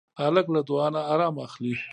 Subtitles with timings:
[0.21, 1.73] هلک له دعا نه ارام اخلي.